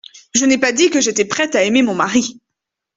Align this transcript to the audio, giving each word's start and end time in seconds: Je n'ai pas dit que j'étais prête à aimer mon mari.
Je 0.33 0.45
n'ai 0.45 0.57
pas 0.57 0.71
dit 0.71 0.89
que 0.89 0.99
j'étais 0.99 1.25
prête 1.25 1.53
à 1.53 1.63
aimer 1.63 1.83
mon 1.83 1.93
mari. 1.93 2.41